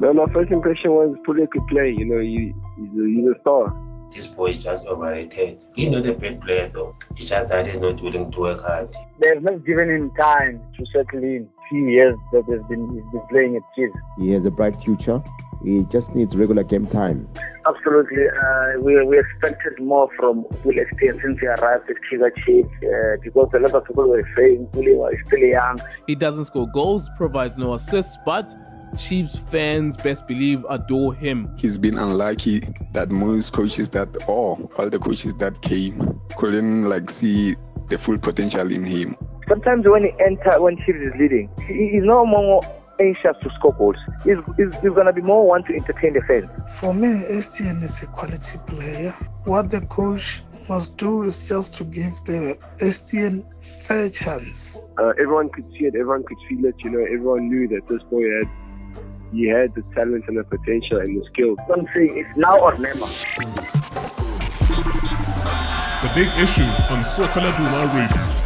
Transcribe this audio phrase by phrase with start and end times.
[0.00, 1.94] No, my first impression was Pule could play.
[1.96, 3.74] You know, he, he's, a, he's a star.
[4.10, 5.60] This boy is just overrated.
[5.74, 6.96] He's not a bad player though.
[7.16, 8.94] It's just that he's not willing to work hard.
[9.20, 11.48] They've not given him time to settle in.
[11.68, 13.92] Few years that he's been he's been playing at Chiefs.
[14.18, 15.22] He has a bright future.
[15.62, 17.28] He just needs regular game time.
[17.66, 18.24] Absolutely.
[18.28, 23.50] Uh, we, we expected more from Pule since he arrived at Kaizer Chiefs uh, because
[23.52, 25.78] a lot of people were saying Pule is still young.
[26.06, 28.48] He doesn't score goals, provides no assists, but
[28.96, 31.54] Chiefs fans best believe adore him.
[31.56, 37.10] He's been unlucky that most coaches that, or all the coaches that came, couldn't like
[37.10, 37.56] see
[37.88, 39.16] the full potential in him.
[39.48, 42.62] Sometimes when he enter, when Chiefs is leading, he, he's no more
[43.00, 43.96] anxious to score goals.
[44.24, 46.50] He's, he's, he's going to be more one to entertain the fans.
[46.80, 49.12] For me, Ekstein is a quality player.
[49.44, 53.44] What the coach must do is just to give the Ekstein
[53.86, 54.80] fair chance.
[54.98, 56.74] Uh, everyone could see it, everyone could feel it.
[56.80, 58.48] You know, everyone knew that this boy had
[59.32, 61.58] he had the talent and the potential and the skills.
[61.72, 63.06] I'm saying it's now or never.
[66.02, 68.38] The big issue on Soccer Laduma Radio.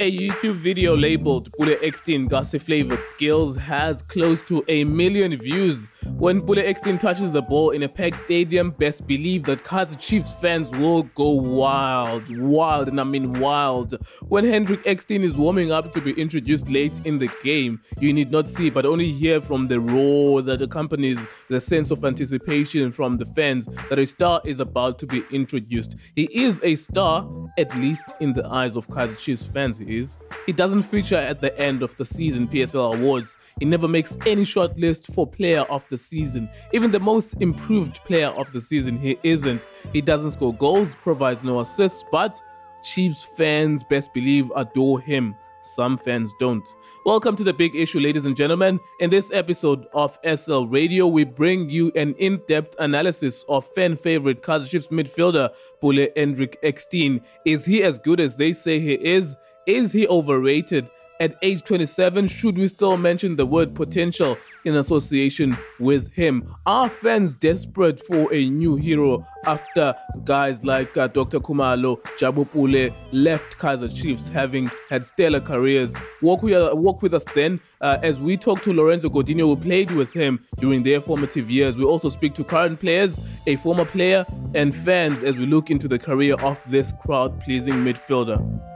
[0.00, 5.88] A YouTube video labeled Pule Ekstein Gase Flavor Skills has close to a million views.
[6.04, 10.30] When Pule Ekstein touches the ball in a packed stadium, best believe that Kaizer Chiefs
[10.40, 12.24] fans will go wild.
[12.36, 13.94] Wild, and I mean wild.
[14.28, 18.30] When Hendrik Ekstein is warming up to be introduced late in the game, you need
[18.30, 23.18] not see but only hear from the roar that accompanies the sense of anticipation from
[23.18, 25.96] the fans that a star is about to be introduced.
[26.16, 30.16] He is a star, at least in the eyes of Kaizer Chiefs fans he is
[30.46, 33.36] he doesn't feature at the end of the season PSL awards.
[33.58, 36.48] He never makes any short list for player of the season.
[36.72, 39.66] Even the most improved player of the season, he isn't.
[39.92, 42.40] He doesn't score goals, provides no assists, but
[42.82, 45.36] Chiefs fans best believe adore him.
[45.76, 46.66] Some fans don't.
[47.06, 48.80] Welcome to the big issue, ladies and gentlemen.
[49.00, 53.96] In this episode of SL Radio, we bring you an in depth analysis of fan
[53.96, 57.22] favorite Kaizer Chiefs midfielder Pule Hendrik Ekstein.
[57.44, 59.36] Is he as good as they say he is?
[59.66, 60.90] Is he overrated?
[61.22, 66.52] At age 27, should we still mention the word potential in association with him?
[66.66, 69.94] Are fans desperate for a new hero after
[70.24, 71.38] guys like uh, Dr.
[71.38, 75.94] Khumalo, Jabu Pule left Kaizer Chiefs having had stellar careers?
[76.22, 79.54] Walk with, uh, walk with us then uh, as we talk to Lorenzo Gordinho, who
[79.54, 81.76] played with him during their formative years.
[81.76, 83.16] We also speak to current players,
[83.46, 87.74] a former player, and fans as we look into the career of this crowd pleasing
[87.74, 88.71] midfielder.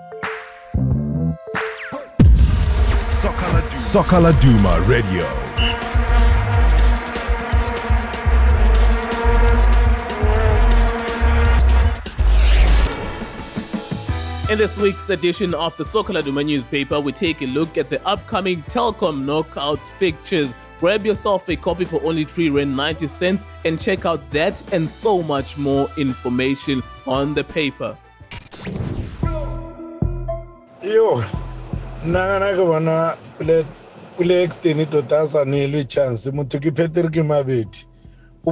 [3.96, 5.24] Soccer Laduma Radio.
[14.52, 18.06] In this week's edition of the Soccer Laduma newspaper, we take a look at the
[18.06, 20.50] upcoming Telkom knockout fixtures.
[20.78, 24.90] Grab yourself a copy for only 3 Rand 90 cents and check out that and
[24.90, 27.96] so much more information on the paper.
[30.82, 31.24] Yo,
[32.04, 33.16] nna ke bona
[35.44, 37.84] neelwe chance motho ke patrick mabedi.
[38.46, 38.50] O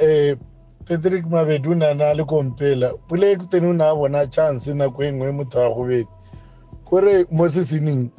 [0.00, 0.38] um
[0.84, 4.66] patrick mabedi o ne a le kompela pule exteni o bona chance
[5.32, 5.70] motho a
[7.30, 7.48] mo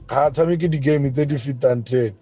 [0.08, 2.14] ga a tshameke di-game tse di fetang ten.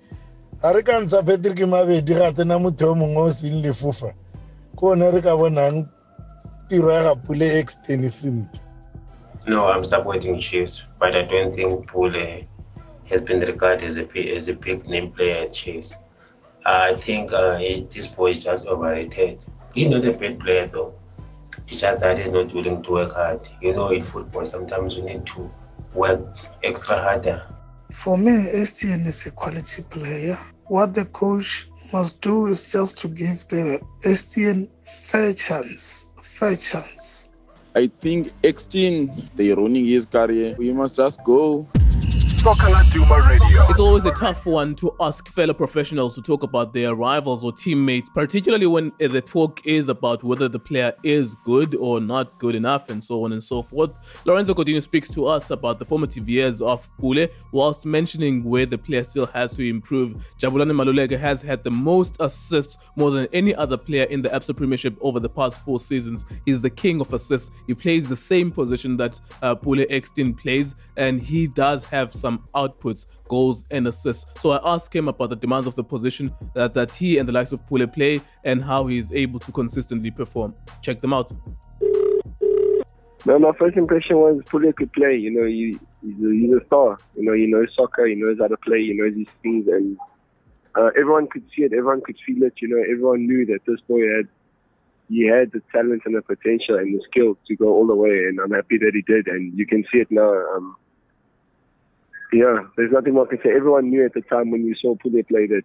[0.61, 4.13] Ga re ka ntsha patrick mabedi ga tsena motho mongwe o seng lefofa.
[4.75, 5.87] Ke one re ka bonang
[6.69, 8.61] tiro ya ga pule exteni sentle.
[9.47, 12.45] No, I'm supporting Chiefs, but I don't think Pule
[13.11, 15.93] has been regarded as a, as a big name player at Chiefs.
[16.65, 19.39] I think uh, he, this boy is just overrated.
[19.73, 20.93] He's not a bad player though.
[21.67, 23.47] It's just that he's not willing to work hard.
[23.61, 25.51] You know, in football, sometimes you need to
[25.93, 26.21] work
[26.63, 27.43] extra harder.
[27.91, 30.37] For me, Ekstein is a quality player.
[30.67, 36.07] What the coach must do is just to give the Ekstein fair chance.
[36.21, 37.31] Fair chance.
[37.75, 40.55] I think Ekstein, they're ruining his career.
[40.57, 41.67] We must just go.
[42.43, 47.51] It's always a tough one to ask fellow professionals to talk about their rivals or
[47.51, 52.55] teammates, particularly when the talk is about whether the player is good or not good
[52.55, 53.91] enough, and so on and so forth.
[54.25, 58.77] Lorenzo Gordinho speaks to us about the formative years of Pule, whilst mentioning where the
[58.77, 60.33] player still has to improve.
[60.39, 64.55] Jabulani Maluleke has had the most assists, more than any other player in the Absa
[64.57, 66.25] Premiership over the past four seasons.
[66.45, 67.51] He's the king of assists.
[67.67, 72.30] He plays the same position that uh, Pule Ekstein plays, and he does have some
[72.55, 74.25] outputs, goals, and assists.
[74.41, 77.33] So I asked him about the demands of the position that, that he and the
[77.33, 80.55] likes of Pule play and how he's able to consistently perform.
[80.81, 81.31] Check them out.
[83.25, 85.15] No, my first impression was Pule could play.
[85.15, 86.97] You know, he, he's, a, he's a star.
[87.15, 89.97] You know, he knows soccer, he knows how to play, he knows these things, and
[90.75, 92.53] uh, everyone could see it, everyone could feel it.
[92.61, 94.27] You know, everyone knew that this boy had
[95.09, 98.25] he had the talent and the potential and the skill to go all the way,
[98.27, 99.27] and I'm happy that he did.
[99.27, 100.33] And you can see it now.
[100.55, 100.77] Um,
[102.33, 103.49] yeah, there's nothing more I can say.
[103.55, 105.63] Everyone knew at the time when you saw Pule play that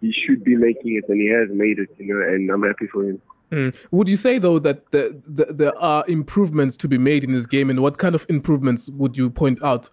[0.00, 1.90] he should be making it, and he has made it.
[1.98, 3.20] You know, and I'm happy for him.
[3.50, 3.74] Mm.
[3.90, 7.46] Would you say though that the, the, there are improvements to be made in this
[7.46, 9.90] game, and what kind of improvements would you point out?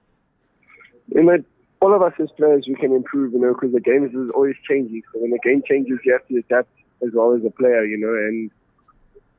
[1.14, 1.38] You know,
[1.82, 3.34] all of us as players, we can improve.
[3.34, 5.04] You know, because the game is always changing.
[5.14, 6.70] So when the game changes, you have to adapt
[7.04, 7.84] as well as a player.
[7.84, 8.50] You know, and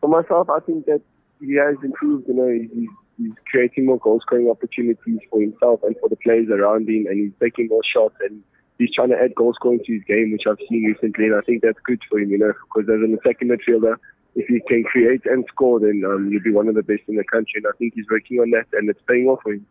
[0.01, 1.01] for myself, I think that
[1.41, 2.29] he has improved.
[2.29, 2.89] You know, he's,
[3.23, 7.19] he's creating more goal scoring opportunities for himself and for the players around him, and
[7.19, 8.43] he's taking more shots and
[8.79, 11.41] he's trying to add goal scoring to his game, which I've seen recently, and I
[11.43, 12.31] think that's good for him.
[12.31, 13.97] You know, because as an attacking midfielder,
[14.35, 17.17] if he can create and score, then um, you'll be one of the best in
[17.17, 17.55] the country.
[17.57, 19.67] And I think he's working on that, and it's paying off for him.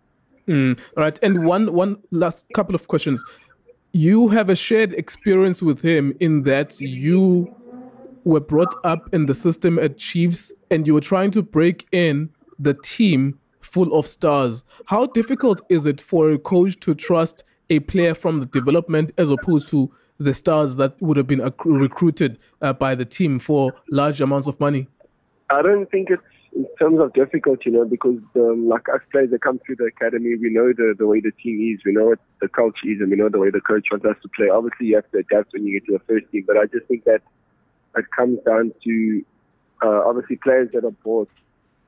[0.48, 3.24] Mm, all right, and one one last couple of questions.
[3.94, 7.54] You have a shared experience with him in that you
[8.24, 12.30] were brought up in the system at Chiefs and you were trying to break in
[12.58, 13.38] the team
[13.72, 14.66] full of stars.
[14.86, 19.32] How difficult is it for a coach to trust a player from the development as
[19.32, 19.90] opposed to
[20.20, 24.60] the stars that would have been recruited uh, by the team for large amounts of
[24.60, 24.88] money?
[25.50, 26.22] I don't think it's
[26.54, 29.86] in terms of difficult, you know, because um, like us players that come through the
[29.86, 33.00] academy, we know the, the way the team is, we know what the culture is,
[33.00, 34.50] and we know the way the coach wants us to play.
[34.50, 36.86] Obviously, you have to adapt when you get to the first team, but I just
[36.88, 37.22] think that
[37.96, 39.26] it comes down to
[39.82, 41.30] uh, obviously players that are bought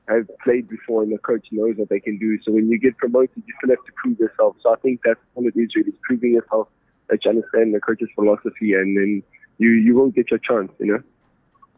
[0.08, 2.38] have played before and the coach knows what they can do.
[2.44, 4.56] So when you get promoted, you still have to prove yourself.
[4.62, 6.68] So I think that's all it is really, proving yourself
[7.08, 9.22] that you understand the coach's philosophy and then
[9.58, 11.02] you, you won't get your chance, you know.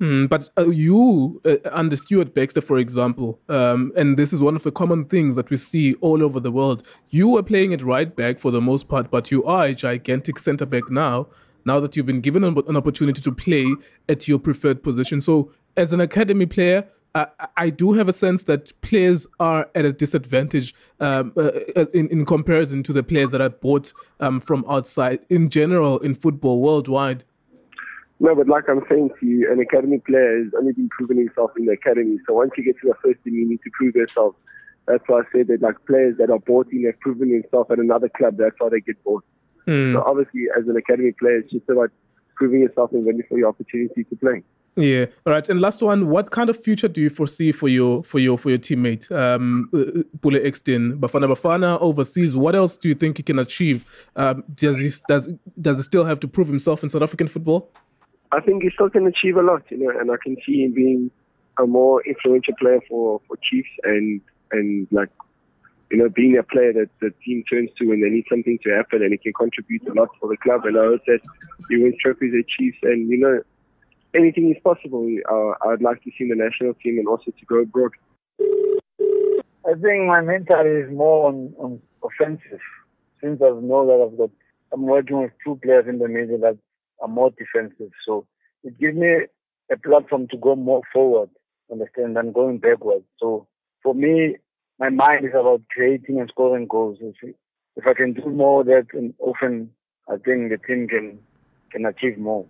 [0.01, 4.55] Mm, but uh, you, uh, under Stuart Baxter, for example, um, and this is one
[4.55, 6.83] of the common things that we see all over the world.
[7.09, 10.39] You were playing at right back for the most part, but you are a gigantic
[10.39, 11.29] centre back now
[11.67, 13.67] now that you've been given an opportunity to play
[14.09, 15.21] at your preferred position.
[15.21, 19.87] So, as an academy player, I, I do have a sense that players are at
[19.87, 24.39] a disadvantage um, uh, uh, in, in comparison to the players that are bought um,
[24.39, 27.25] from outside in general in football worldwide.
[28.21, 31.53] No, but like I'm saying to you, an academy player has only been proving himself
[31.57, 32.19] in the academy.
[32.27, 34.35] So once you get to the first team, you need to prove yourself.
[34.87, 37.79] That's why I said that like players that are bought in have proven themselves at
[37.79, 38.37] another club.
[38.37, 39.25] That's why they get bought.
[39.67, 39.95] Mm.
[39.95, 41.91] So obviously, as an academy player, it's just about
[42.37, 44.43] proving yourself and waiting for your opportunity to play.
[44.77, 45.07] Yeah.
[45.25, 45.49] All right.
[45.49, 48.51] And last one, what kind of future do you foresee for your for your for
[48.51, 49.71] your teammate, um,
[50.21, 52.37] Pule Ekstein, Bafana Bafana overseas?
[52.37, 53.87] What else do you think he can achieve?
[54.17, 55.29] Um, does he does
[55.61, 57.71] does he still have to prove himself in South African football?
[58.33, 60.73] I think he still can achieve a lot, you know, and I can see him
[60.73, 61.11] being
[61.59, 64.21] a more influential player for for Chiefs and
[64.53, 65.09] and like
[65.91, 68.71] you know, being a player that the team turns to when they need something to
[68.71, 70.65] happen and he can contribute a lot for the club.
[70.65, 71.21] And I hope that
[71.69, 73.41] he wins trophies at Chiefs and, you know,
[74.15, 75.07] anything is possible.
[75.31, 77.93] Uh, I'd like to see the national team and also to go abroad.
[79.69, 82.61] I think my mentality is more on, on offensive.
[83.21, 84.31] Since I know that I've got,
[84.73, 86.57] I'm working with two players in the middle that
[87.01, 87.91] are more defensive.
[88.07, 88.27] So
[88.63, 89.27] it gives me
[89.71, 91.31] a platform to go more forward,
[91.71, 93.05] understand, than going backwards.
[93.19, 93.49] So
[93.83, 94.37] for me,
[94.79, 96.99] my mind is about creating and scoring goals.
[97.01, 97.35] If,
[97.77, 99.71] if I can do more of that, and often
[100.09, 101.19] I think the team can
[101.71, 102.47] can achieve more.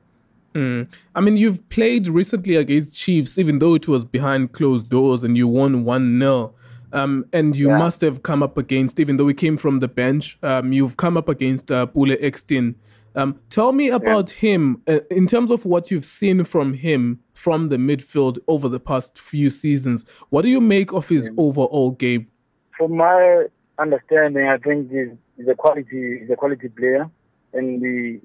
[0.56, 0.88] Mm.
[1.14, 5.36] I mean, you've played recently against Chiefs, even though it was behind closed doors, and
[5.36, 6.54] you won one 0
[6.92, 7.78] um, and you yeah.
[7.78, 11.16] must have come up against, even though we came from the bench, um, you've come
[11.16, 12.74] up against uh, Pule Ekstein.
[13.14, 14.50] Um, tell me about yeah.
[14.50, 18.80] him uh, in terms of what you've seen from him from the midfield over the
[18.80, 20.04] past few seasons.
[20.30, 21.30] What do you make of his yeah.
[21.36, 22.28] overall game?
[22.76, 23.46] From my
[23.78, 27.10] understanding, I think he's, he's a quality he's a quality player,
[27.52, 28.20] and he,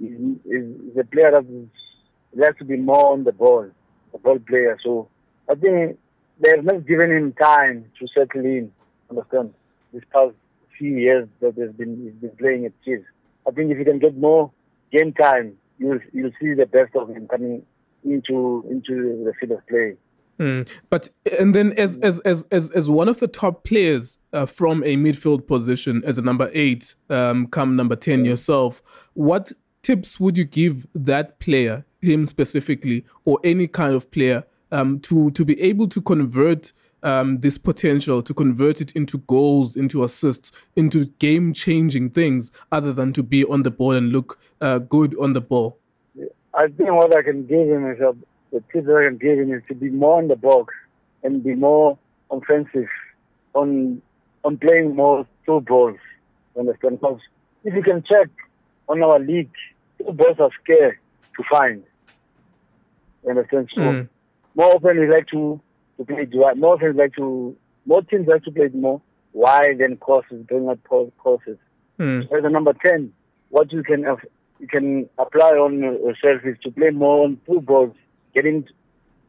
[0.50, 1.68] he's, a player that is,
[2.34, 3.70] he has to be more on the ball,
[4.14, 4.78] a ball player.
[4.84, 5.08] So
[5.50, 5.98] I think
[6.40, 8.72] they have not given him time to settle in.
[9.10, 9.54] Understand?
[9.94, 10.34] This past
[10.78, 13.06] few years that he's been he's been playing at Chiefs.
[13.48, 14.52] I think if he can get more
[14.92, 17.64] game time, you'll you'll see the best of him coming
[18.04, 19.96] into into the field of play.
[20.40, 20.68] Mm.
[20.90, 21.10] But
[21.40, 24.96] and then as as as as as one of the top players uh, from a
[24.96, 28.82] midfield position as a number eight, um, come number ten yourself,
[29.14, 29.52] what
[29.84, 35.32] tips would you give that player, him specifically, or any kind of player, um, to
[35.32, 40.52] to be able to convert um, this potential, to convert it into goals, into assists,
[40.76, 45.18] into game changing things, other than to be on the ball and look uh, good
[45.20, 45.78] on the ball?
[46.54, 48.16] I think what I can give him is a,
[48.52, 50.74] the tip that I can give him is to be more in the box
[51.24, 51.98] and be more
[52.30, 52.90] offensive
[53.54, 54.02] on
[54.44, 55.98] on playing more two balls.
[56.58, 57.00] Understand?
[57.00, 57.22] Because
[57.64, 58.28] if you can check
[58.90, 59.52] on our league
[59.98, 60.98] two balls are scarce
[61.38, 61.84] to find.
[63.24, 63.70] You understand?
[63.76, 64.10] So Mm.
[64.56, 65.60] more often we like to
[65.98, 66.28] to play.
[66.56, 69.02] More often we like to more teams like to play more
[69.34, 70.80] wide and crosses, bring up
[71.18, 71.58] crosses.
[72.00, 72.24] Mm.
[72.32, 73.12] As a number ten,
[73.50, 74.20] what you can have,
[74.60, 77.96] you can apply on yourself is to play more on through balls,
[78.34, 78.64] getting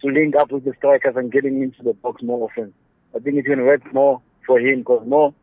[0.02, 2.72] to link up with the strikers and getting into the box more often.
[3.14, 5.34] I think it can work more for him because more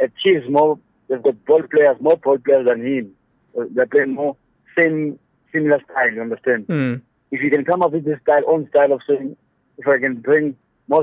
[0.00, 0.78] achieves more.
[1.08, 3.12] They've got ball players, more ball players than him.
[3.58, 4.36] Uh, They're playing more
[4.78, 5.18] same
[5.52, 6.10] similar style.
[6.12, 6.66] You understand?
[6.66, 7.02] Mm.
[7.32, 9.36] If you can come up with this style, own style of saying,
[9.78, 10.56] if I can bring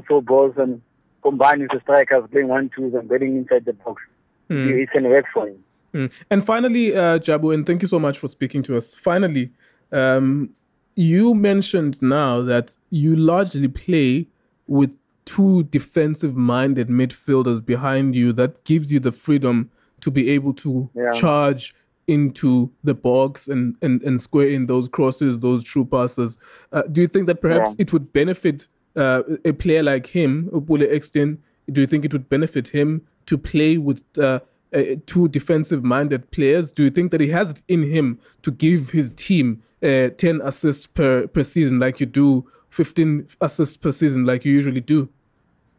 [0.07, 0.81] throw balls and
[1.23, 4.01] combine with the strikers, playing one twos and getting inside the box,
[4.49, 4.81] Mm.
[4.81, 5.57] it can work for him.
[5.93, 6.11] Mm.
[6.29, 8.93] And finally, uh, Jabu, and thank you so much for speaking to us.
[8.95, 9.51] Finally,
[9.91, 10.49] um,
[10.95, 14.27] you mentioned now that you largely play
[14.67, 14.95] with
[15.25, 19.69] two defensive minded midfielders behind you that gives you the freedom
[20.01, 21.11] to be able to Yeah.
[21.11, 21.75] charge
[22.15, 26.37] into the box and, and, and square in those crosses, those true passes.
[26.71, 27.75] Uh, do you think that perhaps Yeah.
[27.83, 31.37] it would benefit uh, a player like him, Upule Ekstein?
[31.71, 34.39] Do you think it would benefit him to play with uh,
[34.73, 36.71] uh, two defensive minded players?
[36.71, 40.41] Do you think that he has it in him to give his team uh, 10
[40.43, 45.07] assists per, per season like you do, 15 assists per season like you usually do?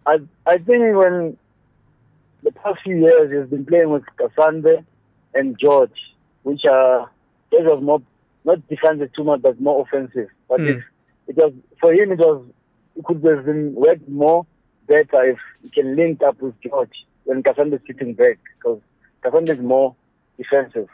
[0.07, 1.37] I I think when
[2.43, 4.85] the past few years he's been playing with Katsande
[5.35, 5.99] and George,
[6.43, 7.11] which are
[7.51, 8.03] those was more
[8.45, 10.29] not defensive too much, but more offensive.
[10.49, 10.79] But Mm.
[10.79, 10.85] it,
[11.29, 12.13] it was for him.
[12.13, 12.45] It was
[12.97, 14.47] it could have been worked more
[14.87, 16.93] better if he can link up with George
[17.25, 18.81] when Katsande is sitting back because
[19.25, 19.95] Katsande is more
[20.39, 20.89] defensive.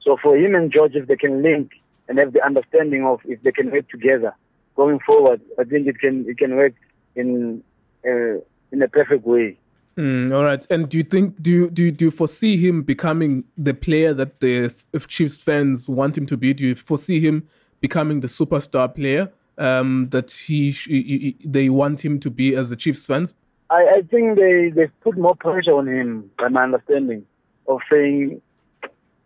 [0.00, 1.70] So for him and George, if they can link
[2.08, 4.34] and have the understanding of if they can work together
[4.76, 6.74] going forward, I think it can it can work
[7.14, 7.62] in
[8.06, 8.38] uh,
[8.72, 9.58] in a perfect way.
[9.96, 10.66] Mm, all right.
[10.70, 14.14] And do you think do you, do you, do you foresee him becoming the player
[14.14, 14.74] that the
[15.06, 16.54] Chiefs fans want him to be?
[16.54, 17.46] Do you foresee him
[17.80, 22.70] becoming the superstar player um, that he, he- he- they want him to be as
[22.70, 23.34] the Chiefs fans?
[23.68, 27.26] I, I think they they put more pressure on him, by my understanding,
[27.66, 28.40] of saying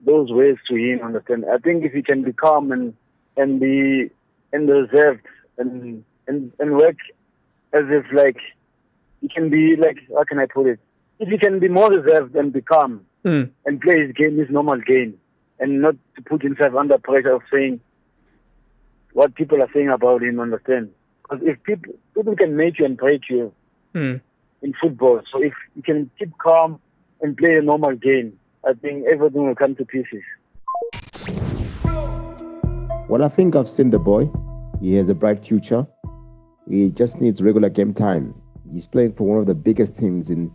[0.05, 1.01] those ways to him.
[1.03, 1.45] Understand?
[1.53, 2.95] I think if he can be calm and
[3.37, 4.11] and be
[4.53, 5.27] and reserved
[5.59, 6.97] and and and work
[7.73, 8.39] as if like
[9.29, 10.79] he can be like how can I put it?
[11.19, 13.51] If he can be more reserved and be calm Mm.
[13.65, 15.15] and play his game, his normal game,
[15.59, 17.81] and not to put himself under pressure of saying
[19.15, 20.39] what people are saying about him.
[20.39, 20.91] Understand?
[21.23, 23.53] Because if people people can make you and break you
[23.95, 24.21] Mm.
[24.63, 26.79] in football, so if you can keep calm
[27.21, 30.23] and play a normal game, I think everything will come to pieces.
[33.09, 34.29] Well, I think I've seen the boy.
[34.81, 35.87] He has a bright future.
[36.69, 38.35] He just needs regular game time.
[38.73, 40.53] He's playing for one of the biggest teams in,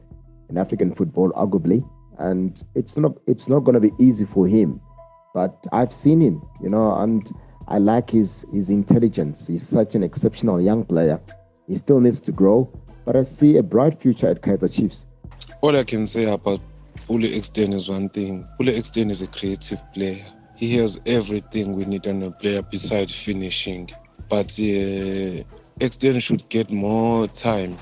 [0.50, 1.88] in African football, arguably,
[2.20, 4.82] and it's not it's not going to be easy for him.
[5.34, 7.30] But I've seen him, you know, and
[7.68, 9.48] I like his his intelligence.
[9.48, 11.20] He's such an exceptional young player.
[11.68, 12.70] He still needs to grow,
[13.06, 15.08] but I see a bright future at Kaizer Chiefs.
[15.62, 16.60] All I can say about
[17.10, 18.48] Ule Ekstein is one thing.
[18.60, 20.26] Ule Ekstein is a creative player.
[20.56, 23.90] He has everything we need in a player besides finishing.
[24.30, 27.78] But uh, should get more time.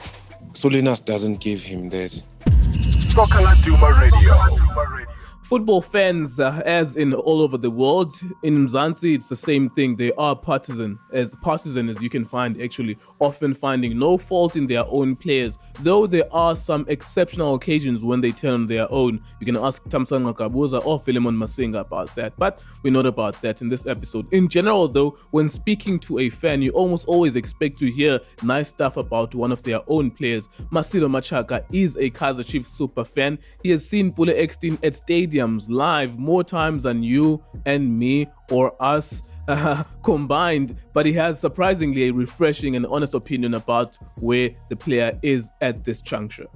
[0.53, 2.21] Solinas doesn't give him that.
[5.43, 8.13] Football fans, uh, as in all over the world,
[8.43, 9.95] in Mzansi, it's the same thing.
[9.95, 14.67] They are partisan, as partisan as you can find, actually, often finding no fault in
[14.67, 15.57] their own players.
[15.81, 19.19] Though there are some exceptional occasions when they turn on their own.
[19.39, 23.61] You can ask Thamsanqa Gabuza or Philemon Masinga about that, but we're not about that
[23.61, 24.31] in this episode.
[24.33, 28.69] In general, though, when speaking to a fan, you almost always expect to hear nice
[28.69, 30.47] stuff about one of their own players.
[30.71, 33.39] Masilo Machaka is a Kaizer Chiefs super fan.
[33.63, 38.75] He has seen Pule Ekstein at stadiums live more times than you and me or
[38.81, 44.75] us uh, combined, but he has surprisingly a refreshing and honest opinion about where the
[44.75, 46.47] player is at this juncture.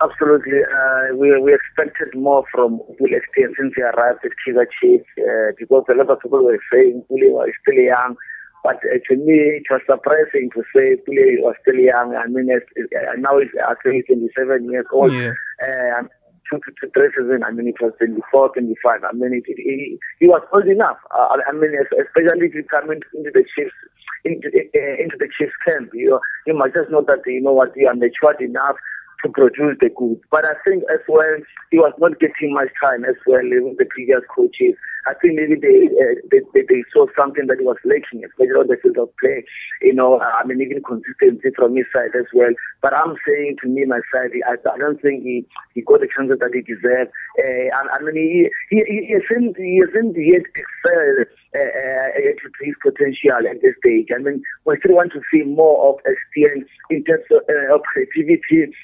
[0.00, 0.60] Absolutely.
[0.62, 5.52] Uh, we, we expected more from Will Ekstein since he arrived at Kaizer Chiefs uh,
[5.58, 8.14] because a lot of people were saying Pule was still young.
[8.62, 12.14] But uh, to me, it was surprising to say Pule was still young.
[12.14, 15.12] I mean, it's, uh, now he's actually 27 years old.
[15.12, 15.32] Yeah.
[15.62, 16.02] Uh,
[16.50, 19.04] two to two, three seasons, I mean, it was 24, 25.
[19.04, 20.98] I mean, it, he, he was old enough.
[21.14, 23.76] Uh, I mean, especially if you come into, into the Chiefs,
[24.24, 27.76] into, uh, into the Chiefs camp, you, you must just know that, you know what,
[27.76, 28.76] you are matured enough
[29.24, 30.20] to produce the goods.
[30.30, 31.36] But I think as well,
[31.70, 34.78] he was not getting much time as well with the previous coaches.
[35.06, 38.68] I think maybe they, uh, they, they, they saw something that was lacking, especially on
[38.68, 39.42] the field of play.
[39.80, 42.52] You know, I mean, even consistency from his side as well.
[42.82, 46.12] But I'm saying to me, my side, I, I don't think he, he got the
[46.12, 47.10] chances that he deserved.
[47.40, 52.46] Uh, I, I mean, he, he, he, hasn't, he hasn't yet excelled uh, uh, to
[52.60, 54.12] his potential at this stage.
[54.12, 58.76] I mean, we still want to see more of experience in terms of, uh, creativity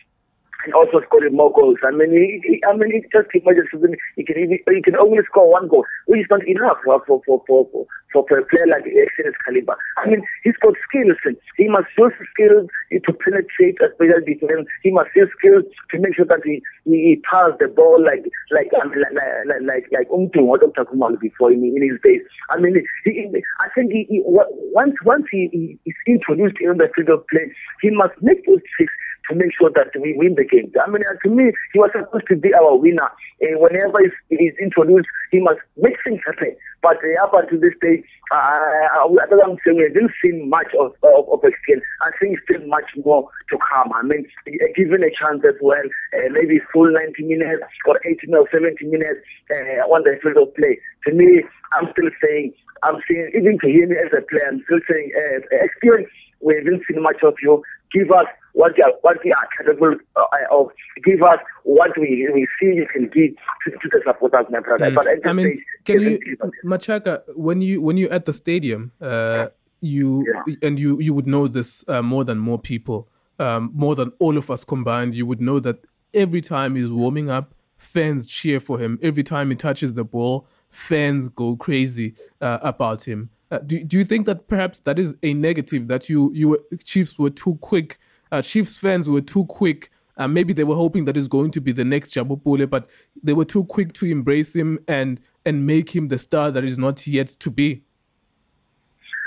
[0.64, 1.78] and also scoring more goals.
[1.84, 3.68] I mean, he, he, I mean, he just imagine
[4.16, 7.42] he can he can only score one goal, which is not enough for for for
[7.46, 7.66] for,
[8.12, 9.76] for, for a player like Excel's caliber.
[9.98, 11.16] I mean, he's got skills.
[11.56, 14.68] He must use skills to penetrate a special defense.
[14.82, 18.24] He must use skills to make sure that he he, he passes the ball like
[18.50, 19.12] like um, like
[19.46, 20.88] like like like Umtu what Dr.
[20.88, 22.22] Khumalo before in, in his days.
[22.50, 23.28] I mean, he,
[23.60, 27.52] I think he, he once once he, he is introduced in the field of play,
[27.82, 28.92] he must make those tricks
[29.28, 30.53] to make sure that we win the game.
[30.58, 33.10] I mean, to me, he was supposed to be our winner.
[33.40, 33.98] And whenever
[34.30, 36.56] he's, introduced, he must make things happen.
[36.82, 40.92] But uh, up until this stage, uh, as I'm saying, we didn't see much of,
[41.02, 41.80] of, of Ekstein.
[42.02, 43.92] I think still much more to come.
[43.92, 44.26] I mean,
[44.76, 45.84] given a chance as well,
[46.14, 49.20] uh, maybe full 90 minutes or 80 or 70 minutes
[49.50, 50.78] uh, on the field of play.
[51.06, 51.42] To me,
[51.72, 55.64] I'm still saying, I'm saying, even to him as a player, I'm still saying, uh,
[55.64, 57.62] experience, we haven't seen much of you.
[57.92, 60.68] Give us what you are, what we are capable uh, of.
[61.04, 64.86] Give us what we, we see you can give to, to the supporters, my brother.
[64.86, 64.94] Mm.
[64.94, 66.18] But I mean, stage, can you,
[66.64, 69.48] Machaka, when you when you at the stadium, uh,
[69.80, 70.54] you yeah.
[70.62, 73.08] and you you would know this uh, more than more people,
[73.38, 75.14] um, more than all of us combined.
[75.14, 75.84] You would know that
[76.14, 78.98] every time he's warming up, fans cheer for him.
[79.02, 83.30] Every time he touches the ball, fans go crazy uh, about him.
[83.50, 86.60] Uh, do, do you think that perhaps that is a negative that you you were,
[86.84, 87.98] Chiefs were too quick
[88.34, 89.90] uh, Chiefs fans were too quick.
[90.16, 92.88] Uh, maybe they were hoping that is going to be the next Jabu Pule, but
[93.22, 96.78] they were too quick to embrace him and and make him the star that is
[96.78, 97.82] not yet to be.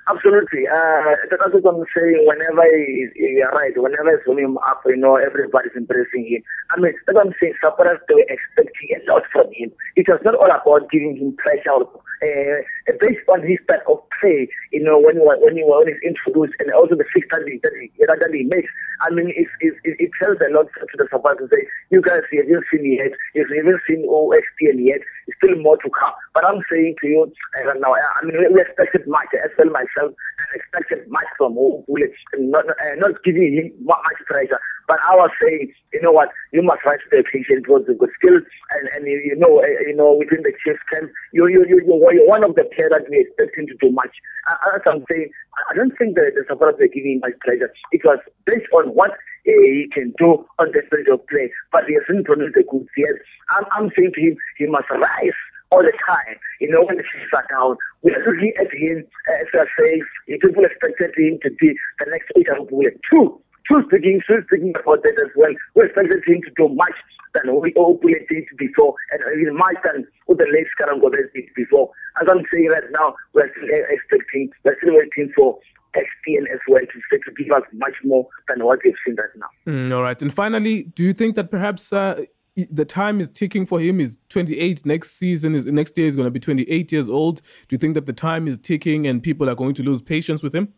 [0.08, 0.64] Absolutely.
[0.72, 2.24] Uh, that's what I'm saying.
[2.24, 6.42] Whenever he, you're right, whenever he's him up, you know, everybody's embracing him.
[6.72, 7.60] I mean, that's what I'm saying.
[7.60, 9.68] Supporters were expecting a lot from him.
[10.00, 11.84] It was not all about giving him pressure.
[12.18, 12.58] Uh,
[13.04, 16.56] based on his type of play, you know, when he, when he, when he's introduced
[16.58, 18.72] and also the fix that he, that he, that he makes,
[19.06, 22.26] I mean, it, it, it tells a lot to the supporters to say, you guys,
[22.32, 26.16] you haven't seen yet, you haven't seen OXPN yet, there's still more to come.
[26.34, 27.22] But I'm saying to you,
[27.62, 31.54] uh, now, I mean, we expected much, as well myself myself and expected much from
[31.58, 34.60] him, not, uh, not giving him much pressure.
[34.88, 38.00] But I was saying, you know what, you must rise to the occasion because you've
[38.00, 41.48] got skills and, and you, you know, uh, you know, within the Chiefs camp, you,
[41.48, 44.16] you, you, you're one of the players that we expect him to do much.
[44.48, 45.30] As I'm saying,
[45.72, 47.72] I don't think that the supporters are giving him much pressure.
[47.92, 51.84] It was based on what uh, he can do on the field of play, but
[51.88, 53.20] he hasn't produced the goods yet.
[53.52, 55.40] I'm, I'm saying to him, he must rise
[55.72, 56.36] all the time.
[56.60, 59.06] You know, when the chiefs are down, we are looking at him
[59.42, 60.02] as I say,
[60.40, 63.00] people expected him to be the next eight bullet.
[63.10, 65.52] Two, two speaking, two speaking about that as well.
[65.76, 66.96] We expected him to do much
[67.36, 71.92] than we all did before, and even much than what the late Karangobes did before.
[72.22, 75.60] As I'm saying right now, we're still expecting, we're still waiting for
[75.96, 79.72] XPN as well to, to give us much more than what we've seen right now.
[79.72, 80.22] Mm, all right.
[80.22, 82.26] And finally, do you think that perhaps uh,
[82.58, 84.00] the time is ticking for him.
[84.00, 84.86] He's 28.
[84.86, 87.42] Next season is next year is going to be 28 years old.
[87.68, 90.42] Do you think that the time is ticking and people are going to lose patience
[90.42, 90.74] with him?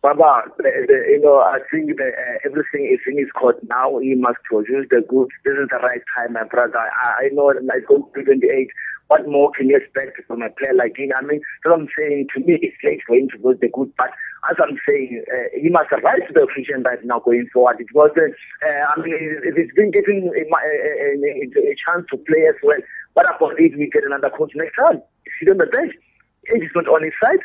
[0.00, 3.26] Baba, you know, I think that uh, everything is in
[3.68, 3.98] now.
[3.98, 5.30] He must produce the goods.
[5.44, 6.78] This is the right time, my brother.
[6.78, 8.68] I, I know that he's going to be 28.
[9.08, 11.10] What more can you expect from a player like him?
[11.16, 13.90] I mean, so I'm saying to me, it's late for him to go the good,
[13.96, 14.10] but
[14.50, 17.80] as I'm saying, uh, he must rise to the occasion right now going forward.
[17.80, 20.64] It was, uh, I mean, if he's been given a, a,
[21.18, 22.78] a, a, chance to play as well,
[23.14, 25.02] what about if we get another coach next time?
[25.40, 25.92] He's on the bench.
[26.54, 27.42] Age is not on his side.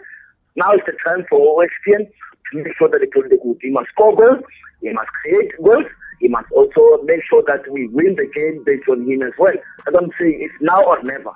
[0.56, 3.58] Now it's the time for OXPN to make sure that they play the good.
[3.62, 4.46] He must score goals.
[4.82, 5.90] He must create goals
[6.24, 9.52] he must also make sure that we win the game based on him as well.
[9.88, 11.32] I'm saying, it's now or never.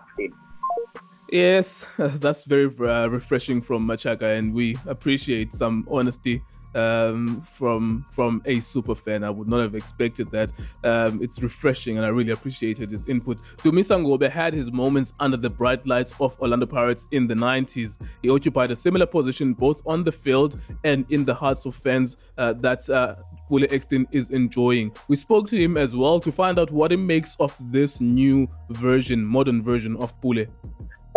[1.29, 6.41] Yes, that's very uh, refreshing from Machaka, and we appreciate some honesty
[6.73, 9.23] um, from from a super fan.
[9.23, 10.51] I would not have expected that.
[10.85, 13.41] Um, it's refreshing, and I really appreciated his input.
[13.57, 17.99] Dumisa Ngobe had his moments under the bright lights of Orlando Pirates in the 90s.
[18.21, 22.15] He occupied a similar position both on the field and in the hearts of fans
[22.37, 23.15] uh, that uh,
[23.49, 24.91] Pule Ekstein is enjoying.
[25.09, 28.47] We spoke to him as well to find out what he makes of this new
[28.69, 30.45] version, modern version of Pule.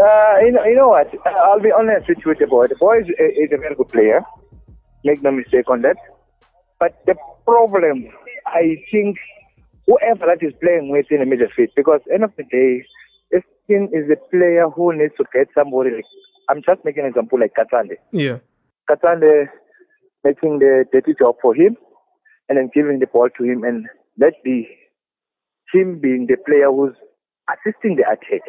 [0.01, 1.13] Uh, you know, you know what?
[1.27, 2.67] I'll be honest with you, the boy.
[2.69, 4.23] The boy is, is a very good player.
[5.05, 5.97] Make no mistake on that.
[6.79, 8.09] But the problem
[8.47, 9.19] I think
[9.87, 12.85] whoever that is playing with in the midfield, because end of the day,
[13.35, 15.91] Ekstein is a player who needs to get somebody.
[15.91, 16.05] Like,
[16.49, 17.97] I'm just making an example like Katsande.
[18.13, 18.39] Yeah.
[18.89, 19.49] Katsande
[20.25, 21.77] making the dirty job for him,
[22.49, 23.87] and then giving the ball to him, and
[24.19, 24.67] let the
[25.73, 26.97] him being the player who's
[27.49, 28.43] assisting the attack.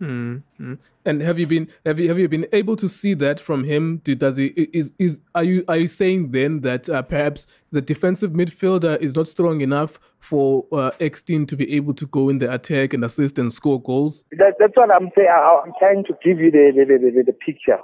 [0.00, 0.74] Mm-hmm.
[1.04, 3.98] And have you been have you have you been able to see that from him?
[4.04, 7.80] Do, does he is is are you are you saying then that uh, perhaps the
[7.80, 12.38] defensive midfielder is not strong enough for uh, Ekstein to be able to go in
[12.38, 14.24] the attack and assist and score goals?
[14.32, 15.28] That, that's what I'm saying.
[15.30, 17.78] I, I'm trying to give you the the, the, the, the picture.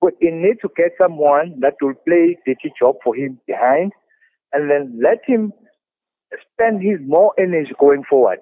[0.00, 3.92] But you need to get someone that will play the job for him behind,
[4.52, 5.52] and then let him
[6.52, 8.38] spend his more energy going forward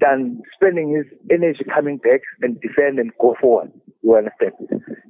[0.00, 3.72] than spending his energy coming back and defend and go forward.
[4.02, 4.52] You understand?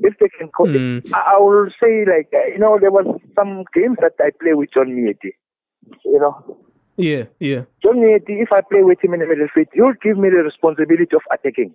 [0.01, 1.11] If they can, co- Mm.
[1.13, 4.55] I, I will say like uh, you know there was some games that I play
[4.55, 5.33] with John Moeti.
[6.05, 6.57] You know,
[6.97, 7.65] Yeah, yeah.
[7.83, 8.41] John Moeti.
[8.43, 11.23] If I play with him in the middle field, he'll give me the responsibility of
[11.33, 11.75] attacking.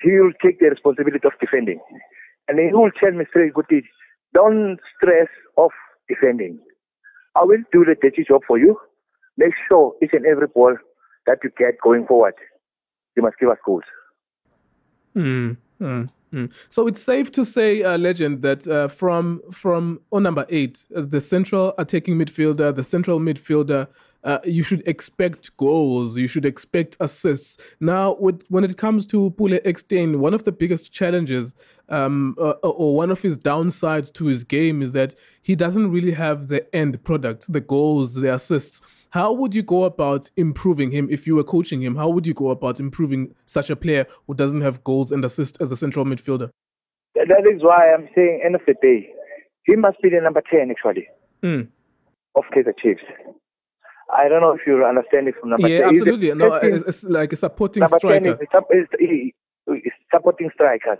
[0.00, 1.80] He will take the responsibility of defending,
[2.46, 3.82] and he will tell me straight, "Good,
[4.34, 5.70] don't stress of
[6.08, 6.60] defending.
[7.34, 8.78] I will do the dirty job for you.
[9.36, 10.76] Make sure each and every ball
[11.28, 12.34] that you get going forward,
[13.16, 13.84] you must give us goals.
[15.14, 16.52] Mm, mm, mm.
[16.68, 21.02] So it's safe to say, uh, legend, that uh, from from on number eight, uh,
[21.14, 23.88] the central attacking midfielder, the central midfielder,
[24.24, 26.16] uh, you should expect goals.
[26.16, 27.56] You should expect assists.
[27.80, 31.54] Now, with, when it comes to Pule Ekstein, one of the biggest challenges,
[31.88, 36.12] um, uh, or one of his downsides to his game, is that he doesn't really
[36.12, 38.80] have the end product, the goals, the assists.
[39.10, 41.96] How would you go about improving him if you were coaching him?
[41.96, 45.56] How would you go about improving such a player who doesn't have goals and assists
[45.60, 46.50] as a central midfielder?
[47.14, 49.08] That is why I'm saying, end of the day,
[49.64, 51.08] he must be the number 10 actually
[51.42, 51.68] Mm.
[52.34, 53.02] of Kaizer Chiefs.
[54.14, 55.94] I don't know if you understand it from number Yeah, 10.
[55.94, 56.34] He's the absolutely.
[56.34, 58.42] No, it's, it's like a supporting number 10 striker.
[58.42, 59.34] is, the is, he-
[59.86, 60.98] is supporting strikers.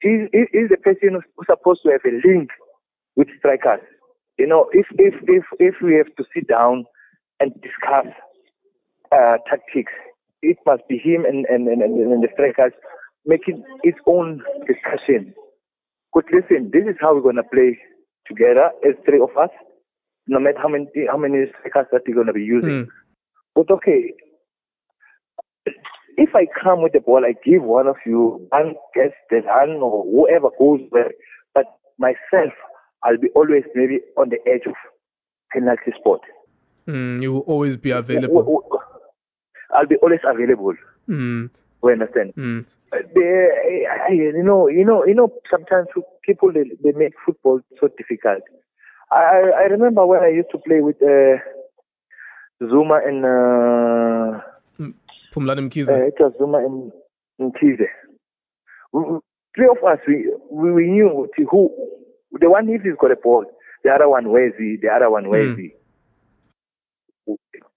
[0.00, 2.50] He's, he- he's the person who's who's supposed to have a link
[3.16, 3.80] with strikers.
[4.38, 6.84] You know, if if if if we have to sit down
[7.40, 8.06] and discuss
[9.12, 9.92] uh, tactics,
[10.42, 12.72] it must be him and and, and, and and the strikers
[13.26, 15.34] making its own discussion.
[16.14, 17.78] But listen, this is how we're gonna play
[18.26, 19.50] together as three of us.
[20.26, 22.84] No matter how many how many strikers that we're gonna be using.
[22.84, 22.88] Mm.
[23.54, 24.12] But okay,
[26.16, 29.80] if I come with the ball, I give one of you, one gets the run
[29.80, 31.12] or whoever goes there.
[31.54, 31.64] But
[31.98, 32.52] myself,
[33.04, 34.74] I'll be always maybe on the edge of
[35.52, 36.20] penalty spot.
[36.88, 38.72] Mm, you will always be available.
[39.74, 40.74] I'll be always available.
[41.08, 41.50] Mm,
[41.84, 42.32] You understand?
[42.36, 42.64] mm.
[43.14, 43.48] They,
[44.10, 45.30] you know, you know, you know.
[45.50, 45.88] Sometimes
[46.24, 48.42] people they, they make football so difficult.
[49.12, 51.36] I I remember when I used to play with uh,
[52.66, 54.40] Zuma and uh,
[55.34, 55.88] Pumlani Mkhize.
[55.90, 56.90] uh, it was Zuma and,
[57.38, 57.86] and Kize.
[58.92, 59.18] We- we-
[59.56, 61.70] Three of us, we, we we knew who
[62.40, 63.44] the one if he's got a ball,
[63.82, 65.58] the other one where's he, the other one where's Mm.
[65.58, 65.74] he.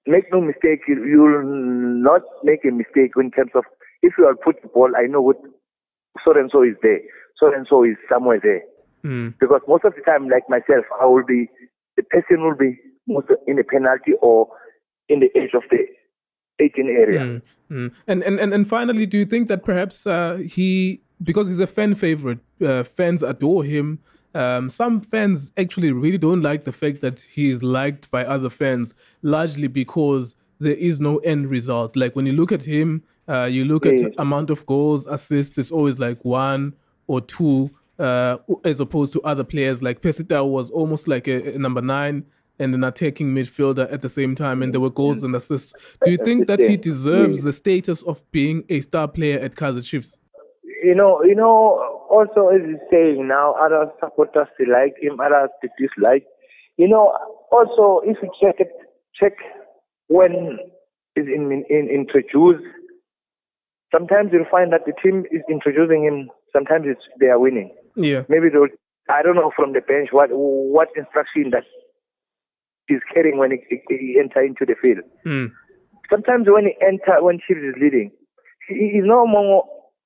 [0.07, 3.63] Make no mistake, you will not make a mistake in terms of
[4.01, 5.37] if you are put the ball, I know what
[6.25, 6.99] so and so is there,
[7.37, 8.63] so and so is somewhere there.
[9.05, 9.35] Mm.
[9.39, 11.47] Because most of the time, like myself, I will be
[11.97, 14.47] the person will be most in the penalty or
[15.09, 15.85] in the edge of the
[16.59, 17.19] 18 area.
[17.19, 17.93] Mm, mm.
[18.07, 21.67] And, and and and finally, do you think that perhaps uh, he, because he's a
[21.67, 23.99] fan favorite, uh, fans adore him.
[24.34, 28.50] Um, some fans actually really don't like the fact that he is liked by other
[28.50, 31.96] fans, largely because there is no end result.
[31.96, 35.58] Like when you look at him, uh, you look at amount of goals, assists.
[35.58, 36.74] It's always like one
[37.08, 41.58] or two, uh, as opposed to other players like Pesita was almost like a, a
[41.58, 42.26] number nine
[42.60, 45.74] and an attacking midfielder at the same time, and there were goals and assists.
[46.06, 49.84] Do you think that he deserves the status of being a star player at Kaizer
[49.84, 50.17] Chiefs?
[50.82, 55.50] you know, you know, also as he's saying now, other supporters they like him, others
[55.62, 56.26] they dislike.
[56.78, 57.15] You know,
[57.52, 58.71] also if you check it,
[59.15, 59.34] check
[60.08, 60.60] when
[61.15, 62.63] is in, in, in introduced.
[63.91, 66.30] Sometimes you'll find that the team is introducing him.
[66.54, 67.74] Sometimes it's they are winning.
[67.95, 68.24] Yeah.
[68.30, 68.67] Maybe they'll.
[69.10, 71.63] I don't know from the bench what what instruction that
[72.88, 75.04] he's carrying when he, he, enter into the field.
[75.26, 75.52] Mm.
[76.10, 78.12] Sometimes when he enter when Chiefs is leading,
[78.67, 79.63] he he is no more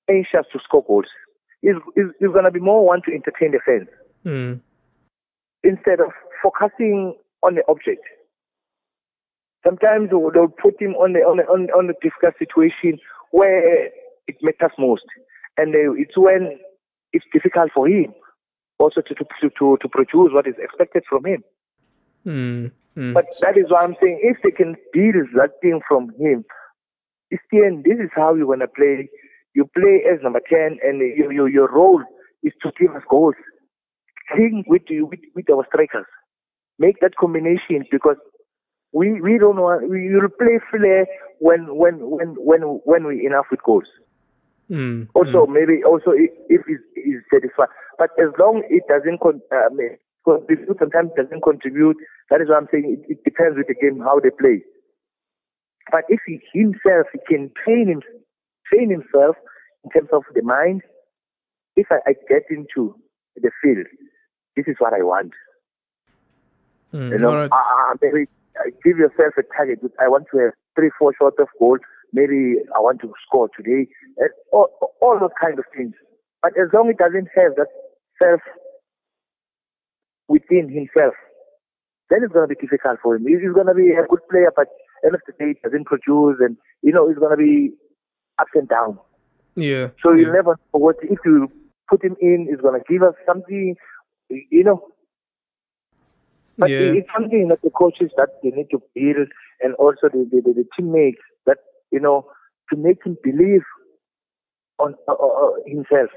[0.10, 1.06] anxious to score goals.
[1.65, 3.89] He's, he's, he's going to be more one to entertain the fans
[4.25, 4.60] Mm.
[5.63, 6.10] instead of
[6.41, 8.01] focusing on the object.
[9.63, 12.97] Sometimes they'll, they'll put him on the on the on, on the difficult situation
[13.30, 13.86] where
[14.28, 15.06] it matters most,
[15.58, 16.58] and they, it's when
[17.13, 18.15] it's difficult for him
[18.80, 19.25] also to to,
[19.60, 21.43] to to produce what is expected from him.
[22.25, 22.71] Mm.
[22.97, 23.13] Mm.
[23.13, 26.45] But that is why I'm saying if they can deal that thing from him,
[27.32, 29.08] Ekstein, this is how you're gonna play.
[29.56, 32.04] You play as number ten, and your your, your role
[32.44, 33.36] is to give us goals.
[34.36, 36.06] Think with, with with our strikers.
[36.78, 38.18] Make that combination because
[38.91, 41.08] we we don't want we will play flair
[41.39, 43.88] when when when when when we enough with goals.
[44.70, 45.08] Mm.
[45.13, 49.70] Also, maybe also if, if he's, he's satisfied, but as long it doesn't con- uh,
[50.26, 51.98] contribute, sometimes doesn't contribute.
[52.32, 54.65] That is what I'm saying it, it depends with the game how they play.
[55.91, 58.02] But if he himself he can train him,
[58.71, 59.36] train himself
[59.84, 60.82] in terms of the mind,
[61.75, 62.95] if I, I get into
[63.36, 63.86] the field,
[64.56, 65.32] this is what I want.
[66.93, 67.51] Mm, you know, right.
[67.51, 68.28] uh, maybe
[68.84, 69.80] give yourself a target.
[69.99, 71.78] I want to have three, four shots of goal.
[72.13, 73.88] Maybe I want to score today.
[74.17, 74.69] And all,
[75.01, 75.93] all those kind of things.
[76.41, 77.67] But as long as he doesn't have that
[78.21, 78.39] self
[80.28, 81.13] within himself,
[82.10, 83.25] then it's going to be difficult for him.
[83.28, 84.67] He's going to be a good player, but
[85.04, 87.73] end of the day, he doesn't produce, and you know, he's going to be
[88.39, 89.00] ups and down.
[89.56, 89.89] Yeah.
[90.04, 91.52] So you never know what if you
[91.89, 93.76] put him in, he's going to give us something,
[94.30, 94.82] you know.
[96.58, 96.93] But Yeah.
[97.00, 99.28] it's something that the coaches that they need to build,
[99.62, 101.58] and also the, the, the, the teammates that
[101.91, 102.30] you know
[102.71, 103.63] to make him believe
[104.80, 106.10] on uh, uh, himself.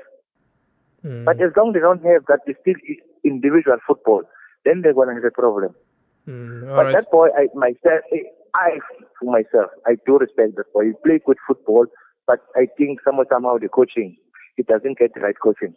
[1.04, 1.24] Mm.
[1.24, 2.74] But as long as they don't have that, it's still
[3.24, 4.22] individual football.
[4.64, 5.74] Then they're going to have a problem.
[6.28, 6.92] Mm, but right.
[6.92, 8.02] that boy, I myself,
[8.54, 8.78] I
[9.18, 10.86] for myself, I do respect that boy.
[10.86, 11.86] He played good football,
[12.28, 14.16] but I think somehow, somehow the coaching,
[14.58, 15.74] it doesn't get the right coaching.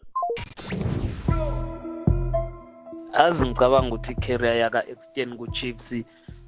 [3.14, 5.96] azi ngicabanga ukuthi i-carrier yaka-exten ku-chiefs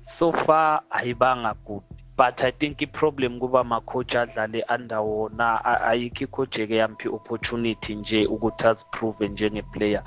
[0.01, 1.83] so far ayibanga good
[2.17, 8.25] but i think i-problem kuba ama-coach adlale under wona a- ayikho eke yamphi opportunity nje
[8.25, 10.03] ukuthi aziprove njenge-player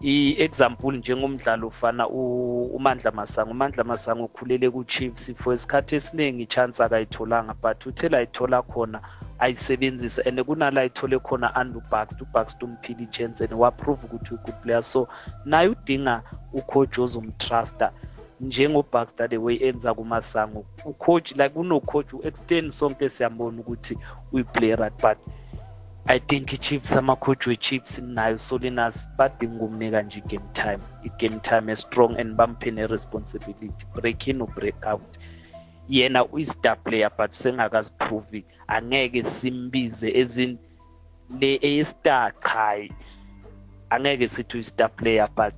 [0.00, 3.50] i-example njengomdlalo ufana umandla masango.
[3.50, 9.00] Umandla masango ukhulele ku-chiefs for isikhathi esiningi i-chance akayitholanga but uthe layithola khona
[9.38, 10.22] ayisebenzisa.
[10.26, 14.82] And kunala ayithole khona under ubuxt ubuxt umphile i-chance and waprove ukuthi uyi-good player.
[14.82, 15.08] So
[15.44, 17.92] naye udinga ucoach ozomtrusta
[18.40, 20.64] njengobuxter the way enza kumasango.
[20.84, 23.98] Ucoach like unocoach u-extend sonke siyambona ukuthi
[24.32, 25.18] uyi-play but
[26.08, 30.78] i think i-chiefs ama-coach we-chiefs nayo solinas badinga ukumnika nje i-game time.
[31.04, 33.86] I-game time e-strong and bamuphe ne-responsibility.
[33.94, 35.18] Break in break out.
[35.88, 40.58] Yena uyi-star player but sengakaziphruvi angeke simbize ezin
[41.40, 42.88] le eyestar cha
[43.90, 45.54] angeke sithi uyi-star player but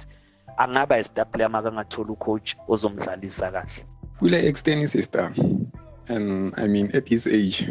[0.59, 3.85] angaba yi-star player makangatholi ucoach ozomdlalisa kahle.
[4.19, 5.33] Kule extent is a star.
[6.09, 7.69] And I mean, at his age,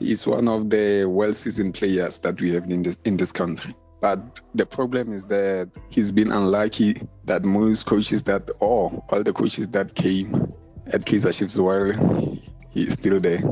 [0.00, 3.30] he is one of the well seasoned players that we have in this, in this
[3.30, 3.74] country.
[4.00, 9.32] But the problem is that he's been unlucky that most coaches that, or all the
[9.32, 10.52] coaches that came
[10.86, 12.38] at Kaizer Chiefs while
[12.70, 13.42] he's still there,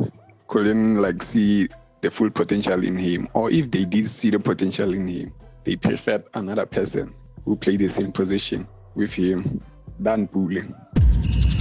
[0.47, 1.69] couldn't like see
[2.01, 3.29] the full potential in him.
[3.35, 5.35] Or if they did see the potential in him,
[5.65, 7.13] they preferred another person
[7.45, 9.63] who played the same position with him
[9.99, 10.63] than Pule.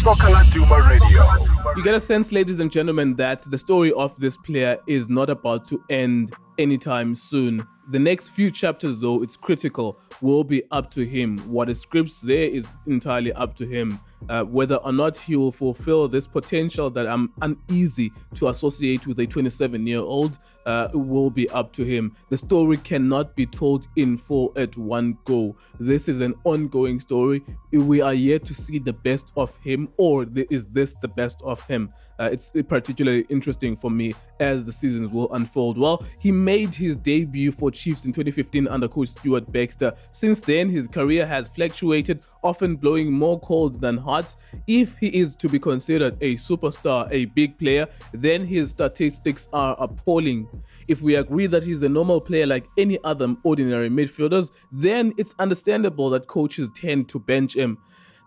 [0.02, 1.57] Soccer Duma Radio.
[1.78, 5.30] You get a sense, ladies and gentlemen, that the story of this player is not
[5.30, 7.68] about to end anytime soon.
[7.90, 11.38] The next few chapters, though, it's critical, will be up to him.
[11.48, 14.00] What is scripts there is entirely up to him.
[14.28, 19.20] Uh, whether or not he will fulfill this potential that I'm uneasy to associate with
[19.20, 22.14] a 27 year old uh, will be up to him.
[22.30, 25.56] The story cannot be told in full at one go.
[25.80, 27.44] This is an ongoing story.
[27.72, 31.66] We are yet to see the best of him, or is this the best of
[31.68, 31.90] him?
[32.20, 35.78] Uh, it's particularly interesting for me as the seasons will unfold.
[35.78, 39.94] Well, he made his debut for Chiefs in 2015 under coach Stuart Baxter.
[40.10, 44.36] Since then, his career has fluctuated, often blowing more cold than hot.
[44.68, 49.76] If he is to be considered a superstar, a big player, then his statistics are
[49.80, 50.48] appalling.
[50.88, 55.34] If we agree that he's a normal player like any other ordinary midfielders, then it's
[55.40, 57.78] understandable that coaches tend to bench him.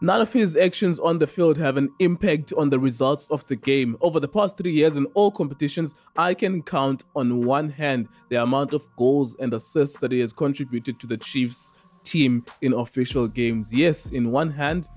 [0.02, 3.56] None of his actions on the field have an impact on the results of the
[3.56, 3.98] game.
[4.00, 8.42] Over the past three years in all competitions, I can count on one hand the
[8.42, 13.28] amount of goals and assists that he has contributed to the Chiefs team in official
[13.28, 13.70] games.
[13.70, 14.88] Yes, in one hand,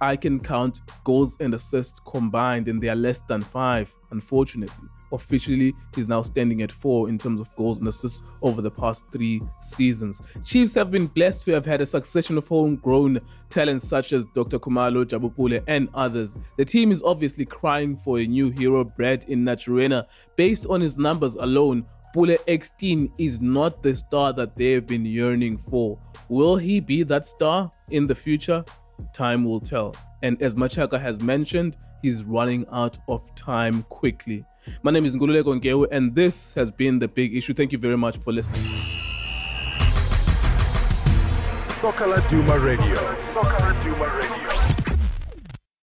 [0.00, 4.88] I can count goals and assists combined, and they are less than five, unfortunately.
[5.12, 9.06] Officially, he's now standing at four in terms of goals and assists over the past
[9.12, 9.40] three
[9.76, 10.20] seasons.
[10.44, 13.20] Chiefs have been blessed to have had a succession of homegrown
[13.50, 14.58] talents such as Dr.
[14.58, 16.36] Khumalo, Jabupule, and others.
[16.56, 20.06] The team is obviously crying for a new hero bred in Naturena.
[20.36, 25.06] Based on his numbers alone, Pule Ekstein is not the star that they have been
[25.06, 25.98] yearning for.
[26.28, 28.64] Will he be that star in the future?
[29.12, 29.94] time will tell.
[30.22, 34.44] And as Machaka has mentioned, he's running out of time quickly.
[34.82, 37.54] My name is Ngulule Gongewe, and this has been The Big Issue.
[37.54, 38.62] Thank you very much for listening.
[41.80, 42.96] Soccer Duma Radio.
[43.32, 44.51] Soccer Duma Radio.